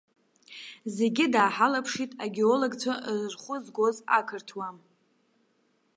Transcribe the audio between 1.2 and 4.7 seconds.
дааҳалаԥшит, агеологцәа рхәы згоз ақырҭуа.